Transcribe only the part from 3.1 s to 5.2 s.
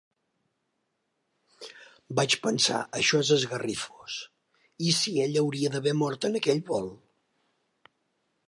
és esgarrifós, ¿i si